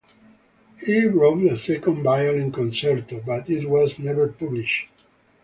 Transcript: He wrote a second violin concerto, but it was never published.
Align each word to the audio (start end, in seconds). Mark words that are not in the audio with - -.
He 0.83 1.05
wrote 1.05 1.43
a 1.43 1.55
second 1.55 2.01
violin 2.01 2.51
concerto, 2.51 3.21
but 3.23 3.47
it 3.47 3.69
was 3.69 3.99
never 3.99 4.29
published. 4.29 4.87